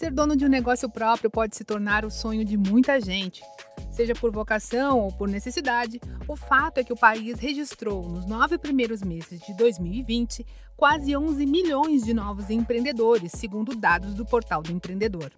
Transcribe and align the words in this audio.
Ser 0.00 0.10
dono 0.10 0.34
de 0.34 0.46
um 0.46 0.48
negócio 0.48 0.88
próprio 0.88 1.30
pode 1.30 1.54
se 1.54 1.62
tornar 1.62 2.06
o 2.06 2.10
sonho 2.10 2.42
de 2.42 2.56
muita 2.56 2.98
gente. 2.98 3.42
Seja 3.90 4.14
por 4.14 4.32
vocação 4.32 4.98
ou 4.98 5.12
por 5.12 5.28
necessidade, 5.28 6.00
o 6.26 6.34
fato 6.34 6.78
é 6.78 6.84
que 6.84 6.92
o 6.94 6.96
país 6.96 7.38
registrou, 7.38 8.08
nos 8.08 8.24
nove 8.24 8.56
primeiros 8.56 9.02
meses 9.02 9.38
de 9.40 9.54
2020, 9.54 10.46
quase 10.74 11.14
11 11.14 11.44
milhões 11.44 12.02
de 12.02 12.14
novos 12.14 12.48
empreendedores, 12.48 13.32
segundo 13.32 13.76
dados 13.76 14.14
do 14.14 14.24
Portal 14.24 14.62
do 14.62 14.72
Empreendedor. 14.72 15.30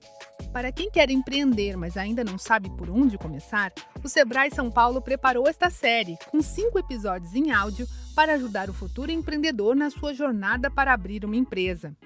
Para 0.52 0.70
quem 0.70 0.88
quer 0.88 1.10
empreender, 1.10 1.76
mas 1.76 1.96
ainda 1.96 2.22
não 2.22 2.38
sabe 2.38 2.70
por 2.70 2.88
onde 2.88 3.18
começar, 3.18 3.72
o 4.04 4.08
Sebrae 4.08 4.54
São 4.54 4.70
Paulo 4.70 5.02
preparou 5.02 5.48
esta 5.48 5.70
série, 5.70 6.16
com 6.30 6.40
cinco 6.40 6.78
episódios 6.78 7.34
em 7.34 7.50
áudio, 7.50 7.88
para 8.14 8.34
ajudar 8.34 8.70
o 8.70 8.74
futuro 8.74 9.10
empreendedor 9.10 9.74
na 9.74 9.90
sua 9.90 10.14
jornada 10.14 10.70
para 10.70 10.92
abrir 10.92 11.24
uma 11.24 11.34
empresa. 11.34 11.96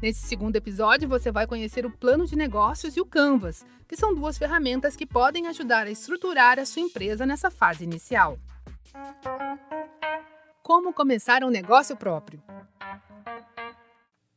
Nesse 0.00 0.28
segundo 0.28 0.54
episódio, 0.54 1.08
você 1.08 1.32
vai 1.32 1.44
conhecer 1.44 1.84
o 1.84 1.90
plano 1.90 2.24
de 2.24 2.36
negócios 2.36 2.96
e 2.96 3.00
o 3.00 3.06
Canvas, 3.06 3.66
que 3.88 3.96
são 3.96 4.14
duas 4.14 4.38
ferramentas 4.38 4.94
que 4.94 5.04
podem 5.04 5.48
ajudar 5.48 5.88
a 5.88 5.90
estruturar 5.90 6.56
a 6.60 6.64
sua 6.64 6.82
empresa 6.82 7.26
nessa 7.26 7.50
fase 7.50 7.82
inicial. 7.82 8.38
Como 10.62 10.92
começar 10.92 11.42
um 11.42 11.50
negócio 11.50 11.96
próprio? 11.96 12.40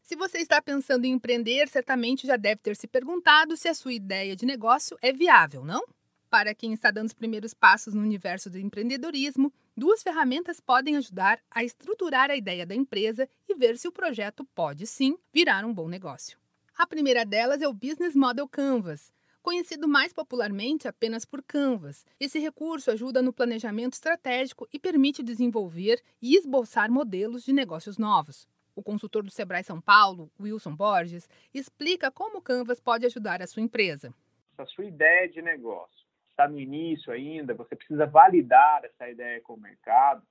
Se 0.01 0.15
você 0.15 0.39
está 0.39 0.59
pensando 0.59 1.05
em 1.05 1.11
empreender, 1.11 1.69
certamente 1.69 2.25
já 2.25 2.37
deve 2.37 2.59
ter 2.61 2.75
se 2.75 2.87
perguntado 2.87 3.55
se 3.55 3.67
a 3.67 3.75
sua 3.75 3.93
ideia 3.93 4.35
de 4.35 4.47
negócio 4.47 4.97
é 4.99 5.13
viável, 5.13 5.63
não? 5.63 5.85
Para 6.31 6.55
quem 6.55 6.71
está 6.71 6.91
dando 6.91 7.07
os 7.07 7.13
primeiros 7.13 7.53
passos 7.53 7.93
no 7.93 8.01
universo 8.01 8.49
do 8.49 8.57
empreendedorismo, 8.57 9.51
duas 9.75 10.01
ferramentas 10.01 10.61
podem 10.61 10.95
ajudar 10.95 11.41
a 11.51 11.61
estruturar 11.61 12.31
a 12.31 12.37
ideia 12.37 12.65
da 12.65 12.73
empresa 12.73 13.27
e 13.49 13.53
ver 13.53 13.77
se 13.77 13.85
o 13.85 13.91
projeto 13.91 14.45
pode 14.55 14.87
sim 14.87 15.17
virar 15.33 15.65
um 15.65 15.73
bom 15.73 15.89
negócio. 15.89 16.39
A 16.77 16.87
primeira 16.87 17.25
delas 17.25 17.61
é 17.61 17.67
o 17.67 17.73
Business 17.73 18.15
Model 18.15 18.47
Canvas, 18.47 19.11
conhecido 19.41 19.89
mais 19.89 20.13
popularmente 20.13 20.87
apenas 20.87 21.25
por 21.25 21.43
Canvas. 21.43 22.05
Esse 22.17 22.39
recurso 22.39 22.91
ajuda 22.91 23.21
no 23.21 23.33
planejamento 23.33 23.95
estratégico 23.95 24.65
e 24.71 24.79
permite 24.79 25.21
desenvolver 25.21 26.01
e 26.21 26.37
esboçar 26.37 26.89
modelos 26.89 27.43
de 27.43 27.51
negócios 27.51 27.97
novos. 27.97 28.47
O 28.73 28.81
consultor 28.81 29.21
do 29.21 29.29
Sebrae 29.29 29.65
São 29.65 29.81
Paulo, 29.81 30.31
Wilson 30.39 30.77
Borges, 30.77 31.27
explica 31.53 32.09
como 32.09 32.37
o 32.37 32.41
Canvas 32.41 32.79
pode 32.79 33.05
ajudar 33.05 33.41
a 33.41 33.47
sua 33.47 33.61
empresa. 33.61 34.13
A 34.57 34.65
sua 34.65 34.85
ideia 34.85 35.27
de 35.27 35.41
negócio 35.41 36.09
está 36.31 36.47
no 36.47 36.59
início 36.59 37.11
ainda, 37.11 37.53
você 37.53 37.75
precisa 37.75 38.05
validar 38.05 38.83
essa 38.83 39.09
ideia 39.09 39.39
com 39.41 39.53
o 39.53 39.59
mercado, 39.59 40.23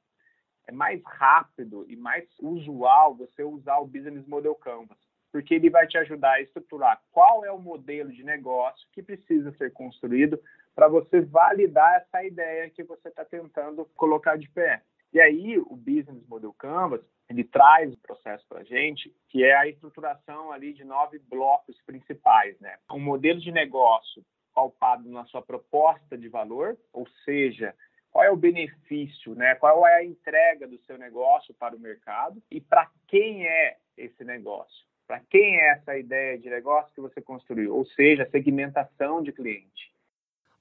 é 0.66 0.72
mais 0.72 1.02
rápido 1.04 1.86
e 1.88 1.96
mais 1.96 2.24
usual 2.40 3.14
você 3.14 3.42
usar 3.42 3.78
o 3.78 3.86
Business 3.86 4.26
Model 4.26 4.54
Canvas, 4.54 4.98
porque 5.32 5.54
ele 5.54 5.70
vai 5.70 5.86
te 5.86 5.96
ajudar 5.98 6.32
a 6.32 6.40
estruturar 6.40 7.00
qual 7.12 7.44
é 7.44 7.52
o 7.52 7.58
modelo 7.58 8.10
de 8.12 8.24
negócio 8.24 8.86
que 8.92 9.02
precisa 9.02 9.52
ser 9.52 9.72
construído 9.72 10.40
para 10.74 10.88
você 10.88 11.20
validar 11.20 11.96
essa 11.96 12.24
ideia 12.24 12.70
que 12.70 12.82
você 12.82 13.08
está 13.08 13.24
tentando 13.24 13.84
colocar 13.96 14.36
de 14.36 14.48
pé. 14.48 14.82
E 15.12 15.20
aí, 15.20 15.58
o 15.58 15.74
Business 15.76 16.24
Model 16.28 16.52
Canvas, 16.52 17.00
ele 17.28 17.42
traz 17.42 17.92
o 17.92 17.98
processo 17.98 18.44
para 18.48 18.60
a 18.60 18.64
gente, 18.64 19.12
que 19.28 19.42
é 19.44 19.56
a 19.56 19.66
estruturação 19.66 20.52
ali 20.52 20.72
de 20.72 20.84
nove 20.84 21.18
blocos 21.18 21.80
principais, 21.82 22.58
né? 22.60 22.76
Um 22.90 23.00
modelo 23.00 23.40
de 23.40 23.50
negócio 23.50 24.24
palpado 24.60 25.08
na 25.08 25.24
sua 25.24 25.40
proposta 25.40 26.18
de 26.18 26.28
valor, 26.28 26.76
ou 26.92 27.08
seja, 27.24 27.74
qual 28.10 28.24
é 28.24 28.30
o 28.30 28.36
benefício, 28.36 29.34
né? 29.34 29.54
qual 29.54 29.86
é 29.86 29.96
a 29.96 30.04
entrega 30.04 30.66
do 30.66 30.78
seu 30.80 30.98
negócio 30.98 31.54
para 31.54 31.74
o 31.74 31.80
mercado 31.80 32.42
e 32.50 32.60
para 32.60 32.90
quem 33.08 33.46
é 33.46 33.78
esse 33.96 34.22
negócio. 34.22 34.84
Para 35.06 35.20
quem 35.20 35.56
é 35.56 35.70
essa 35.70 35.96
ideia 35.96 36.38
de 36.38 36.50
negócio 36.50 36.92
que 36.94 37.00
você 37.00 37.20
construiu, 37.22 37.74
ou 37.74 37.86
seja, 37.86 38.28
segmentação 38.30 39.22
de 39.22 39.32
cliente. 39.32 39.90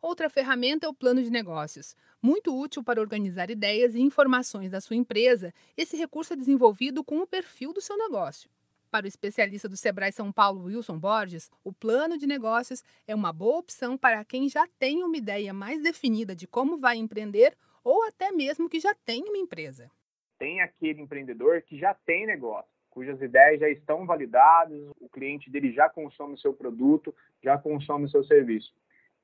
Outra 0.01 0.29
ferramenta 0.29 0.85
é 0.85 0.89
o 0.89 0.93
plano 0.93 1.21
de 1.21 1.29
negócios. 1.29 1.95
Muito 2.21 2.57
útil 2.57 2.81
para 2.81 3.01
organizar 3.01 3.49
ideias 3.49 3.95
e 3.95 4.01
informações 4.01 4.71
da 4.71 4.79
sua 4.79 4.95
empresa, 4.95 5.53
esse 5.75 5.97
recurso 5.97 6.33
é 6.33 6.37
desenvolvido 6.37 7.03
com 7.03 7.19
o 7.19 7.27
perfil 7.27 7.73
do 7.73 7.81
seu 7.81 7.97
negócio. 7.97 8.49
Para 8.91 9.05
o 9.05 9.07
especialista 9.07 9.69
do 9.69 9.77
Sebrae 9.77 10.11
São 10.11 10.31
Paulo, 10.31 10.63
Wilson 10.63 10.97
Borges, 10.97 11.51
o 11.63 11.71
plano 11.71 12.17
de 12.17 12.25
negócios 12.25 12.83
é 13.07 13.13
uma 13.13 13.31
boa 13.31 13.59
opção 13.59 13.95
para 13.95 14.25
quem 14.25 14.49
já 14.49 14.67
tem 14.79 15.03
uma 15.03 15.15
ideia 15.15 15.53
mais 15.53 15.83
definida 15.83 16.35
de 16.35 16.47
como 16.47 16.75
vai 16.75 16.97
empreender 16.97 17.55
ou 17.83 18.03
até 18.07 18.31
mesmo 18.31 18.67
que 18.67 18.79
já 18.79 18.95
tem 19.05 19.23
uma 19.25 19.37
empresa. 19.37 19.91
Tem 20.39 20.59
aquele 20.61 21.01
empreendedor 21.01 21.61
que 21.61 21.77
já 21.77 21.93
tem 21.93 22.25
negócio, 22.25 22.71
cujas 22.89 23.21
ideias 23.21 23.59
já 23.59 23.69
estão 23.69 24.07
validadas, 24.07 24.81
o 24.99 25.07
cliente 25.07 25.51
dele 25.51 25.71
já 25.71 25.87
consome 25.87 26.33
o 26.33 26.39
seu 26.39 26.53
produto, 26.53 27.13
já 27.43 27.59
consome 27.59 28.05
o 28.05 28.09
seu 28.09 28.23
serviço. 28.23 28.73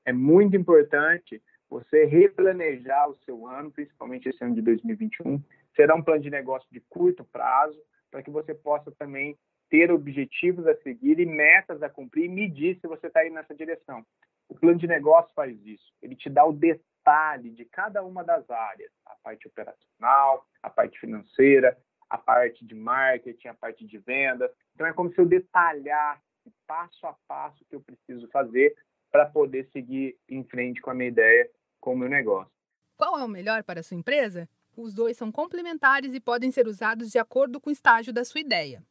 É 0.04 0.12
muito 0.12 0.56
importante 0.56 1.42
você 1.68 2.04
replanejar 2.04 3.10
o 3.10 3.16
seu 3.24 3.48
ano, 3.48 3.72
principalmente 3.72 4.28
esse 4.28 4.44
ano 4.44 4.54
de 4.54 4.62
2021. 4.62 5.42
Será 5.74 5.96
um 5.96 6.02
plano 6.02 6.22
de 6.22 6.30
negócio 6.30 6.68
de 6.70 6.78
curto 6.88 7.24
prazo, 7.24 7.76
para 8.12 8.22
que 8.22 8.30
você 8.30 8.54
possa 8.54 8.92
também 8.92 9.36
ter 9.68 9.90
objetivos 9.90 10.66
a 10.66 10.76
seguir 10.82 11.18
e 11.18 11.26
metas 11.26 11.82
a 11.82 11.88
cumprir 11.88 12.24
e 12.24 12.28
medir 12.28 12.78
se 12.80 12.86
você 12.86 13.06
está 13.06 13.26
indo 13.26 13.34
nessa 13.34 13.54
direção. 13.54 14.04
O 14.48 14.54
plano 14.54 14.78
de 14.78 14.86
negócio 14.86 15.32
faz 15.34 15.58
isso. 15.66 15.92
Ele 16.00 16.14
te 16.14 16.30
dá 16.30 16.44
o 16.44 16.52
detalhe 16.52 17.50
de 17.50 17.64
cada 17.64 18.02
uma 18.02 18.22
das 18.22 18.48
áreas, 18.48 18.92
a 19.04 19.14
parte 19.22 19.48
operacional, 19.48 20.46
a 20.62 20.70
parte 20.70 20.98
financeira, 21.00 21.76
a 22.08 22.16
parte 22.16 22.64
de 22.64 22.74
marketing, 22.74 23.48
a 23.48 23.54
parte 23.54 23.84
de 23.84 23.98
vendas. 23.98 24.50
Então 24.74 24.86
é 24.86 24.92
como 24.92 25.12
se 25.12 25.20
eu 25.20 25.26
detalhasse 25.26 26.22
passo 26.66 27.06
a 27.06 27.16
passo 27.26 27.62
o 27.62 27.66
que 27.66 27.74
eu 27.74 27.80
preciso 27.80 28.28
fazer 28.28 28.76
para 29.10 29.26
poder 29.26 29.68
seguir 29.72 30.16
em 30.28 30.44
frente 30.44 30.80
com 30.80 30.90
a 30.90 30.94
minha 30.94 31.08
ideia, 31.08 31.50
com 31.80 31.94
o 31.94 31.98
meu 31.98 32.08
negócio. 32.08 32.52
Qual 32.96 33.18
é 33.18 33.24
o 33.24 33.28
melhor 33.28 33.62
para 33.64 33.80
a 33.80 33.82
sua 33.82 33.96
empresa? 33.96 34.48
Os 34.76 34.94
dois 34.94 35.16
são 35.16 35.32
complementares 35.32 36.12
e 36.14 36.20
podem 36.20 36.50
ser 36.50 36.66
usados 36.66 37.10
de 37.10 37.18
acordo 37.18 37.60
com 37.60 37.70
o 37.70 37.72
estágio 37.72 38.12
da 38.12 38.24
sua 38.24 38.40
ideia. 38.40 38.82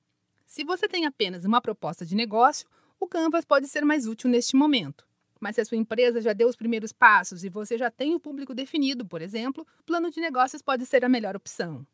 Se 0.45 0.63
você 0.63 0.87
tem 0.87 1.05
apenas 1.05 1.45
uma 1.45 1.61
proposta 1.61 2.05
de 2.05 2.15
negócio, 2.15 2.67
o 2.99 3.07
Canvas 3.07 3.43
pode 3.43 3.67
ser 3.67 3.83
mais 3.83 4.07
útil 4.07 4.29
neste 4.29 4.55
momento. 4.55 5.05
Mas 5.39 5.55
se 5.55 5.61
a 5.61 5.65
sua 5.65 5.77
empresa 5.77 6.21
já 6.21 6.33
deu 6.33 6.47
os 6.47 6.55
primeiros 6.55 6.93
passos 6.93 7.43
e 7.43 7.49
você 7.49 7.77
já 7.77 7.91
tem 7.91 8.15
o 8.15 8.19
público 8.19 8.53
definido, 8.53 9.05
por 9.05 9.21
exemplo, 9.21 9.67
plano 9.85 10.09
de 10.09 10.21
negócios 10.21 10.61
pode 10.61 10.85
ser 10.85 11.03
a 11.03 11.09
melhor 11.09 11.35
opção. 11.35 11.85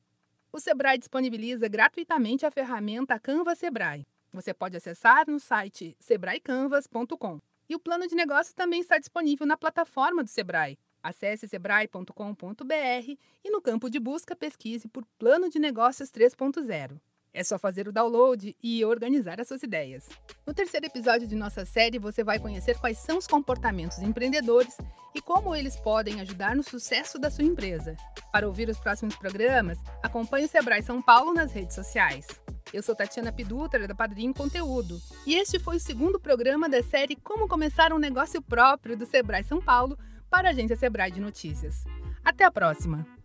O 0.54 0.60
Sebrae 0.60 0.98
disponibiliza 0.98 1.68
gratuitamente 1.68 2.46
a 2.46 2.52
ferramenta 2.52 3.20
Canvas 3.20 3.58
Sebrae. 3.58 4.06
Você 4.34 4.54
pode 4.54 4.78
acessar 4.78 5.30
no 5.30 5.40
site 5.40 5.96
sebraecanvas.com. 6.00 7.40
E 7.70 7.76
o 7.76 7.80
plano 7.80 8.08
de 8.08 8.16
negócios 8.16 8.54
também 8.54 8.82
está 8.82 8.98
disponível 8.98 9.48
na 9.48 9.58
plataforma 9.58 10.24
do 10.24 10.30
Sebrae. 10.30 10.78
Acesse 11.02 11.48
sebrae.com.br 11.48 13.18
e 13.44 13.50
no 13.50 13.62
campo 13.62 13.90
de 13.90 14.00
busca 14.00 14.36
pesquise 14.36 14.88
por 14.88 15.06
Plano 15.18 15.50
de 15.50 15.58
Negócios 15.58 16.10
3.0. 16.12 17.00
É 17.34 17.44
só 17.44 17.58
fazer 17.58 17.88
o 17.88 17.94
download 17.94 18.56
e 18.62 18.84
organizar 18.84 19.40
as 19.40 19.48
suas 19.48 19.64
ideias. 19.64 20.10
No 20.46 20.54
terceiro 20.54 20.86
episódio 20.86 21.26
de 21.26 21.36
nossa 21.36 21.64
série, 21.64 21.98
você 21.98 22.24
vai 22.24 22.40
conhecer 22.40 22.78
quais 22.78 22.98
são 22.98 23.18
os 23.18 23.26
comportamentos 23.26 24.00
empreendedores 24.00 24.76
e 25.16 25.22
como 25.22 25.56
eles 25.56 25.78
podem 25.78 26.20
ajudar 26.20 26.56
no 26.56 26.64
sucesso 26.64 27.18
da 27.18 27.32
sua 27.32 27.46
empresa. 27.46 27.96
Para 28.34 28.48
ouvir 28.48 28.68
os 28.68 28.80
próximos 28.80 29.16
programas, 29.16 29.78
acompanhe 30.04 30.46
o 30.46 30.50
Sebrae 30.50 30.84
São 30.84 31.02
Paulo 31.02 31.34
nas 31.34 31.54
redes 31.54 31.76
sociais. 31.76 32.28
Eu 32.74 32.84
sou 32.84 32.96
Tatiana 32.96 33.32
Pidutra, 33.32 33.88
da 33.88 33.96
Padrinho 33.96 34.34
Conteúdo, 34.34 34.98
e 35.26 35.36
este 35.36 35.60
foi 35.60 35.78
o 35.78 35.80
segundo 35.80 36.20
programa 36.20 36.70
da 36.70 36.84
série 36.84 37.16
Como 37.16 37.48
Começar 37.48 37.92
um 37.94 37.98
Negócio 37.98 38.42
Próprio 38.42 38.98
do 38.98 39.06
Sebrae 39.06 39.44
São 39.44 39.62
Paulo 39.62 39.98
para 40.30 40.50
a 40.50 40.52
agência 40.52 40.76
Sebrae 40.76 41.12
de 41.12 41.20
Notícias. 41.20 41.84
Até 42.24 42.44
a 42.46 42.52
próxima! 42.52 43.21